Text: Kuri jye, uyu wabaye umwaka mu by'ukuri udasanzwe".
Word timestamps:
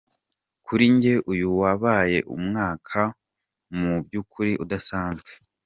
Kuri 0.65 0.85
jye, 1.01 1.15
uyu 1.31 1.47
wabaye 1.61 2.19
umwaka 2.35 2.99
mu 3.77 3.91
by'ukuri 4.05 4.51
udasanzwe". 4.63 5.31